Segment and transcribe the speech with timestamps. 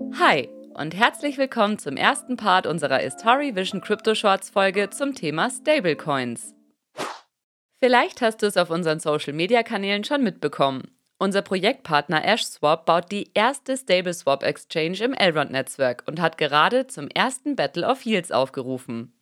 [0.00, 5.50] Hi und herzlich willkommen zum ersten Part unserer Istari Vision Crypto Shorts Folge zum Thema
[5.50, 6.54] Stablecoins.
[7.80, 10.90] Vielleicht hast du es auf unseren Social Media Kanälen schon mitbekommen.
[11.18, 16.86] Unser Projektpartner AshSwap baut die erste Stable Swap Exchange im Elrond Netzwerk und hat gerade
[16.86, 19.12] zum ersten Battle of Yields aufgerufen.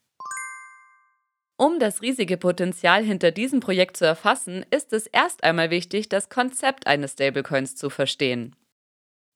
[1.56, 6.28] Um das riesige Potenzial hinter diesem Projekt zu erfassen, ist es erst einmal wichtig, das
[6.28, 8.54] Konzept eines Stablecoins zu verstehen.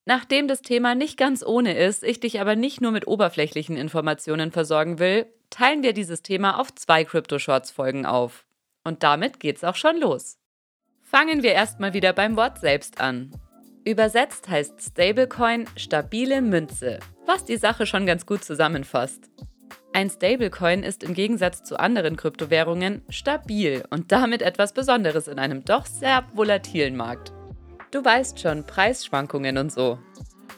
[0.04, 4.50] Nachdem das Thema nicht ganz ohne ist, ich dich aber nicht nur mit oberflächlichen Informationen
[4.50, 8.44] versorgen will, teilen wir dieses Thema auf zwei Crypto-Shorts-Folgen auf.
[8.84, 10.38] Und damit geht's auch schon los.
[11.02, 13.32] Fangen wir erstmal wieder beim Wort selbst an.
[13.84, 19.30] Übersetzt heißt Stablecoin stabile Münze, was die Sache schon ganz gut zusammenfasst.
[19.92, 25.64] Ein Stablecoin ist im Gegensatz zu anderen Kryptowährungen stabil und damit etwas Besonderes in einem
[25.64, 27.32] doch sehr volatilen Markt.
[27.92, 29.98] Du weißt schon, Preisschwankungen und so.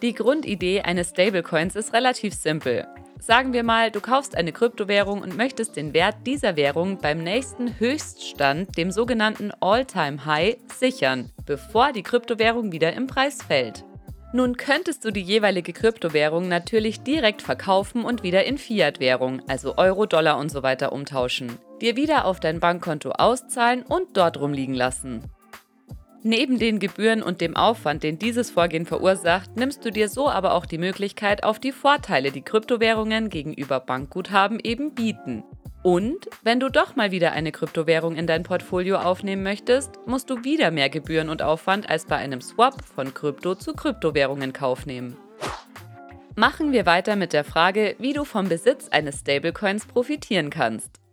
[0.02, 2.86] Die Grundidee eines Stablecoins ist relativ simpel.
[3.18, 7.80] Sagen wir mal, du kaufst eine Kryptowährung und möchtest den Wert dieser Währung beim nächsten
[7.80, 13.84] Höchststand, dem sogenannten All-Time-High, sichern, bevor die Kryptowährung wieder im Preis fällt.
[14.32, 20.06] Nun könntest du die jeweilige Kryptowährung natürlich direkt verkaufen und wieder in Fiat-Währung, also Euro,
[20.06, 25.22] Dollar und so weiter umtauschen, dir wieder auf dein Bankkonto auszahlen und dort rumliegen lassen.
[26.26, 30.54] Neben den Gebühren und dem Aufwand, den dieses Vorgehen verursacht, nimmst du dir so aber
[30.54, 35.44] auch die Möglichkeit auf die Vorteile, die Kryptowährungen gegenüber Bankguthaben eben bieten.
[35.82, 40.44] Und wenn du doch mal wieder eine Kryptowährung in dein Portfolio aufnehmen möchtest, musst du
[40.44, 44.86] wieder mehr Gebühren und Aufwand als bei einem Swap von Krypto zu Kryptowährungen in Kauf
[44.86, 45.18] nehmen.
[46.36, 51.03] Machen wir weiter mit der Frage, wie du vom Besitz eines Stablecoins profitieren kannst.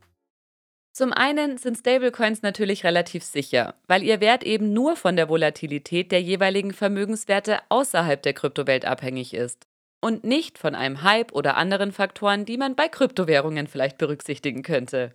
[0.93, 6.11] Zum einen sind Stablecoins natürlich relativ sicher, weil ihr Wert eben nur von der Volatilität
[6.11, 9.67] der jeweiligen Vermögenswerte außerhalb der Kryptowelt abhängig ist
[10.01, 15.13] und nicht von einem Hype oder anderen Faktoren, die man bei Kryptowährungen vielleicht berücksichtigen könnte.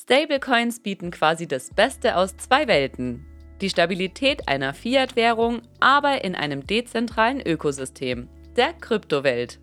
[0.00, 3.26] Stablecoins bieten quasi das Beste aus zwei Welten.
[3.60, 9.60] Die Stabilität einer Fiat-Währung, aber in einem dezentralen Ökosystem, der Kryptowelt.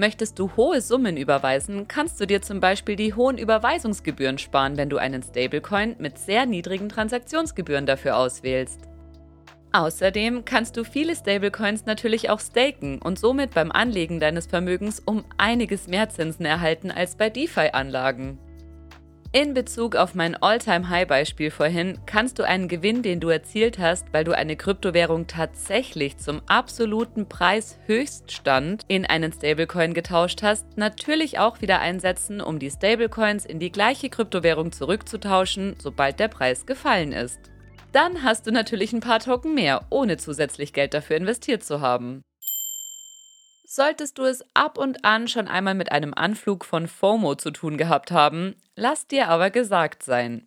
[0.00, 4.88] Möchtest du hohe Summen überweisen, kannst du dir zum Beispiel die hohen Überweisungsgebühren sparen, wenn
[4.88, 8.82] du einen Stablecoin mit sehr niedrigen Transaktionsgebühren dafür auswählst.
[9.72, 15.24] Außerdem kannst du viele Stablecoins natürlich auch staken und somit beim Anlegen deines Vermögens um
[15.36, 18.38] einiges mehr Zinsen erhalten als bei DeFi-Anlagen.
[19.30, 24.24] In Bezug auf mein All-Time-High-Beispiel vorhin kannst du einen Gewinn, den du erzielt hast, weil
[24.24, 31.80] du eine Kryptowährung tatsächlich zum absoluten Preishöchststand in einen Stablecoin getauscht hast, natürlich auch wieder
[31.80, 37.38] einsetzen, um die Stablecoins in die gleiche Kryptowährung zurückzutauschen, sobald der Preis gefallen ist.
[37.92, 42.22] Dann hast du natürlich ein paar Token mehr, ohne zusätzlich Geld dafür investiert zu haben.
[43.70, 47.76] Solltest du es ab und an schon einmal mit einem Anflug von FOMO zu tun
[47.76, 50.46] gehabt haben, lass dir aber gesagt sein.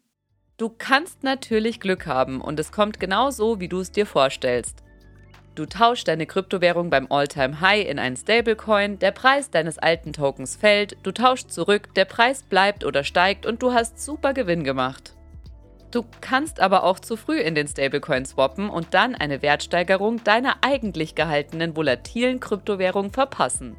[0.58, 4.84] Du kannst natürlich Glück haben und es kommt genau so, wie du es dir vorstellst.
[5.54, 10.96] Du tauschst deine Kryptowährung beim All-Time-High in einen Stablecoin, der Preis deines alten Tokens fällt,
[11.04, 15.14] du tauschst zurück, der Preis bleibt oder steigt und du hast super Gewinn gemacht.
[15.92, 20.56] Du kannst aber auch zu früh in den Stablecoin swappen und dann eine Wertsteigerung deiner
[20.62, 23.76] eigentlich gehaltenen volatilen Kryptowährung verpassen.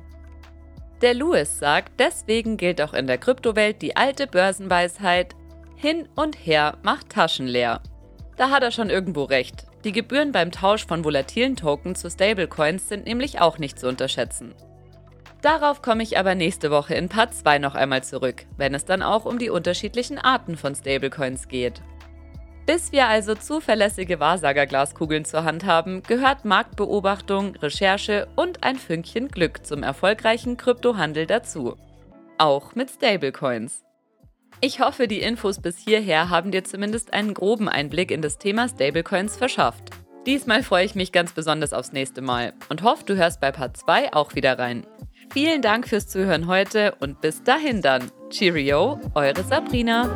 [1.03, 5.35] Der Lewis sagt, deswegen gilt auch in der Kryptowelt die alte Börsenweisheit,
[5.75, 7.81] hin und her macht Taschen leer.
[8.37, 9.67] Da hat er schon irgendwo recht.
[9.83, 14.55] Die Gebühren beim Tausch von volatilen Tokens zu Stablecoins sind nämlich auch nicht zu unterschätzen.
[15.43, 19.03] Darauf komme ich aber nächste Woche in Part 2 noch einmal zurück, wenn es dann
[19.03, 21.83] auch um die unterschiedlichen Arten von Stablecoins geht.
[22.65, 29.67] Bis wir also zuverlässige Wahrsagerglaskugeln zur Hand haben, gehört Marktbeobachtung, Recherche und ein Fünkchen Glück
[29.67, 31.77] zum erfolgreichen Kryptohandel dazu.
[32.39, 33.83] Auch mit Stablecoins.
[34.61, 38.69] Ich hoffe, die Infos bis hierher haben dir zumindest einen groben Einblick in das Thema
[38.69, 39.91] Stablecoins verschafft.
[40.25, 43.77] Diesmal freue ich mich ganz besonders aufs nächste Mal und hoffe, du hörst bei Part
[43.77, 44.87] 2 auch wieder rein.
[45.33, 48.13] Vielen Dank fürs Zuhören heute und bis dahin dann.
[48.31, 50.09] Cheerio, eure Sabrina.